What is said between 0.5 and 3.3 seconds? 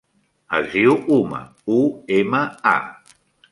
Es diu Uma: u, ema, a.